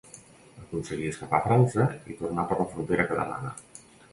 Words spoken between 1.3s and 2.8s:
a França i tornar per la